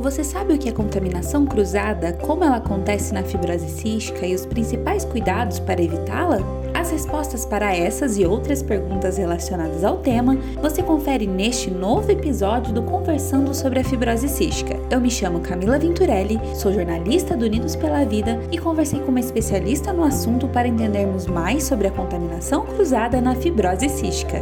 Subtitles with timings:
[0.00, 4.46] Você sabe o que é contaminação cruzada, como ela acontece na fibrose cística e os
[4.46, 6.38] principais cuidados para evitá-la?
[6.72, 12.72] As respostas para essas e outras perguntas relacionadas ao tema você confere neste novo episódio
[12.72, 14.74] do Conversando sobre a Fibrose Cística.
[14.90, 19.20] Eu me chamo Camila Venturelli, sou jornalista do Unidos pela Vida e conversei com uma
[19.20, 24.38] especialista no assunto para entendermos mais sobre a contaminação cruzada na fibrose cística.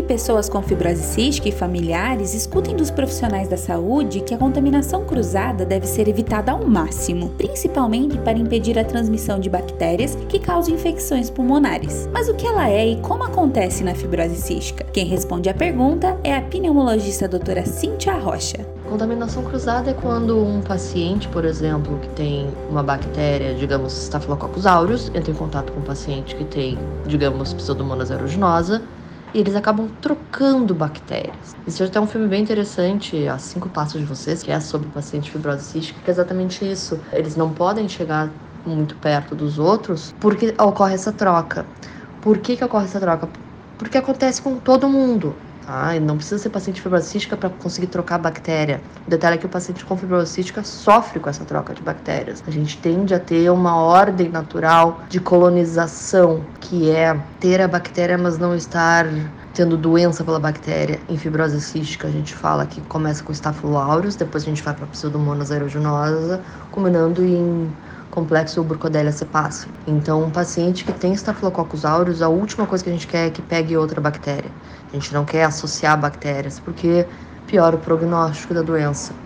[0.00, 5.66] Pessoas com fibrose cística e familiares escutem dos profissionais da saúde que a contaminação cruzada
[5.66, 11.28] deve ser evitada ao máximo, principalmente para impedir a transmissão de bactérias que causam infecções
[11.28, 12.08] pulmonares.
[12.12, 14.84] Mas o que ela é e como acontece na fibrose cística?
[14.92, 18.64] Quem responde à pergunta é a pneumologista doutora Cíntia Rocha.
[18.88, 25.10] Contaminação cruzada é quando um paciente, por exemplo, que tem uma bactéria, digamos, Staphylococcus aureus,
[25.14, 28.82] entra em contato com um paciente que tem, digamos, Pseudomonas aeruginosa,
[29.34, 31.52] e eles acabam trocando bactérias.
[31.66, 35.30] Existe até um filme bem interessante, A Cinco Passos de Vocês, que é sobre paciente
[35.30, 37.00] fibrose cística, que é exatamente isso.
[37.12, 38.30] Eles não podem chegar
[38.64, 41.66] muito perto dos outros porque ocorre essa troca.
[42.20, 43.28] Por que, que ocorre essa troca?
[43.78, 45.34] Porque acontece com todo mundo.
[45.66, 45.96] Tá?
[45.96, 48.80] E não precisa ser paciente fibrose cística para conseguir trocar bactéria.
[49.06, 52.42] O detalhe é que o paciente com fibrose cística sofre com essa troca de bactérias.
[52.46, 58.18] A gente tende a ter uma ordem natural de colonização, que é ter a bactéria,
[58.18, 59.06] mas não estar
[59.54, 64.44] tendo doença pela bactéria em fibrose cística, a gente fala que começa com Staphylococcus depois
[64.44, 67.70] a gente vai para Pseudomonas aeruginosa, culminando em
[68.10, 69.70] complexo Burkholderia cepacium.
[69.86, 73.30] Então, um paciente que tem Staphylococcus aureus, a última coisa que a gente quer é
[73.30, 74.50] que pegue outra bactéria.
[74.90, 77.06] A gente não quer associar bactérias, porque
[77.46, 79.21] piora o prognóstico da doença.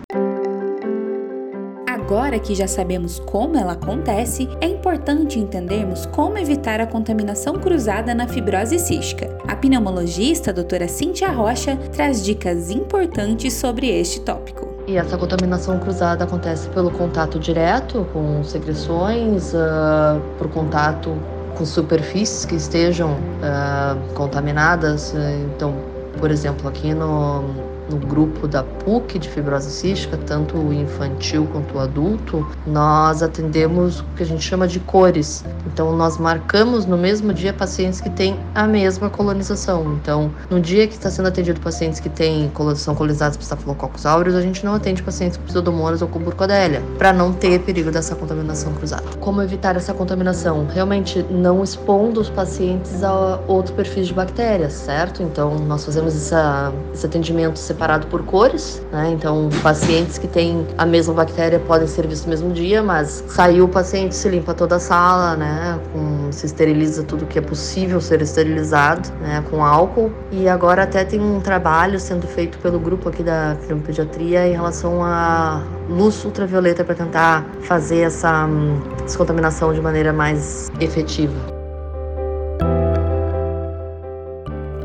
[2.07, 8.15] Agora que já sabemos como ela acontece, é importante entendermos como evitar a contaminação cruzada
[8.15, 9.37] na fibrose cística.
[9.45, 14.69] A pneumologista a doutora Cíntia Rocha traz dicas importantes sobre este tópico.
[14.87, 21.13] E essa contaminação cruzada acontece pelo contato direto com secreções, uh, por contato
[21.57, 25.13] com superfícies que estejam uh, contaminadas.
[25.53, 25.75] Então,
[26.17, 27.43] por exemplo, aqui no,
[27.89, 34.01] no grupo da PUC de fibrose cística, tanto o infantil quanto o adulto, nós atendemos
[34.01, 35.43] o que a gente chama de cores.
[35.65, 39.97] Então, nós marcamos no mesmo dia pacientes que têm a mesma colonização.
[40.01, 44.35] Então, no dia que está sendo atendido pacientes que têm são colonizados por Staphylococcus aureus,
[44.35, 48.15] a gente não atende pacientes com pseudomonas ou com burkholderia, para não ter perigo dessa
[48.15, 49.03] contaminação cruzada.
[49.19, 50.67] Como evitar essa contaminação?
[50.67, 55.23] Realmente não expondo os pacientes a outros perfis de bactérias, certo?
[55.23, 57.76] Então, nós fazemos essa, esse atendimento separado
[58.09, 59.11] por cores, né?
[59.11, 63.65] Então, pacientes que têm a mesma bactéria podem ser vistos no mesmo dia, mas saiu
[63.65, 65.79] o paciente, se limpa toda a sala, né?
[65.93, 69.43] Com, se esteriliza tudo que é possível ser esterilizado, né?
[69.49, 70.11] Com álcool.
[70.31, 75.03] E agora até tem um trabalho sendo feito pelo grupo aqui da Criopediatria em relação
[75.03, 81.56] a luz ultravioleta para tentar fazer essa hum, descontaminação de maneira mais efetiva.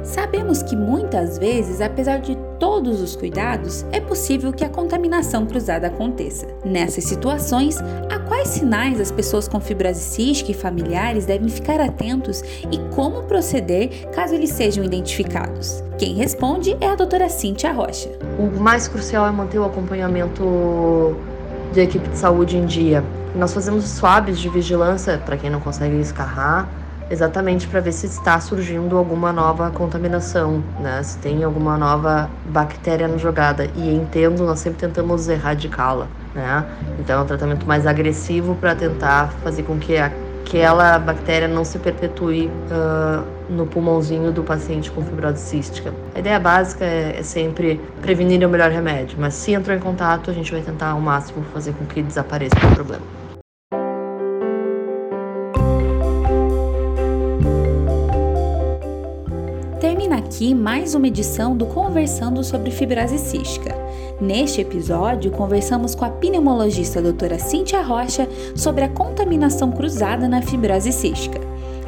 [0.03, 5.87] Sabemos que muitas vezes, apesar de todos os cuidados, é possível que a contaminação cruzada
[5.87, 6.47] aconteça.
[6.65, 7.79] Nessas situações,
[8.11, 13.23] a quais sinais as pessoas com fibrose cística e familiares devem ficar atentos e como
[13.23, 15.85] proceder caso eles sejam identificados?
[15.99, 18.11] Quem responde é a doutora Cíntia Rocha.
[18.39, 21.17] O mais crucial é manter o acompanhamento
[21.73, 23.05] da equipe de saúde em dia.
[23.37, 26.69] Nós fazemos swabs de vigilância para quem não consegue escarrar
[27.13, 31.03] exatamente para ver se está surgindo alguma nova contaminação, né?
[31.03, 33.69] Se tem alguma nova bactéria na jogada.
[33.77, 36.65] E entendo, nós sempre tentamos erradicá-la, né?
[36.99, 41.79] Então é um tratamento mais agressivo para tentar fazer com que aquela bactéria não se
[41.79, 45.93] perpetue uh, no pulmãozinho do paciente com fibrose cística.
[46.15, 49.81] A ideia básica é, é sempre prevenir é o melhor remédio, mas se entrou em
[49.81, 53.22] contato, a gente vai tentar ao máximo fazer com que desapareça o problema.
[59.83, 63.75] Termina aqui mais uma edição do Conversando sobre Fibrose Cística.
[64.21, 70.93] Neste episódio, conversamos com a pneumologista doutora Cíntia Rocha sobre a contaminação cruzada na fibrose
[70.93, 71.41] cística.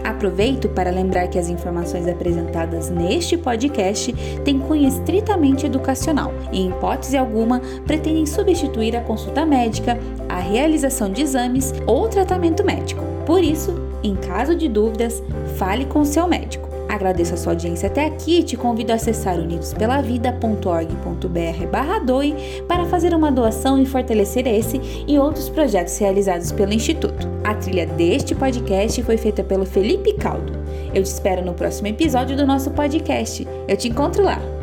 [0.02, 4.12] Aproveito para lembrar que as informações apresentadas neste podcast
[4.44, 9.96] têm cunho estritamente educacional e, em hipótese alguma, pretendem substituir a consulta médica,
[10.28, 13.04] a realização de exames ou tratamento médico.
[13.24, 15.22] Por isso, em caso de dúvidas,
[15.56, 16.73] fale com seu médico.
[16.94, 22.36] Agradeço a sua audiência até aqui e te convido a acessar unidospelavida.org.br barra doe
[22.68, 27.28] para fazer uma doação e fortalecer esse e outros projetos realizados pelo Instituto.
[27.42, 30.52] A trilha deste podcast foi feita pelo Felipe Caldo.
[30.94, 33.44] Eu te espero no próximo episódio do nosso podcast.
[33.66, 34.53] Eu te encontro lá.